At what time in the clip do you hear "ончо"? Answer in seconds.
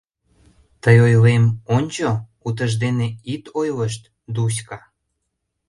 1.75-2.09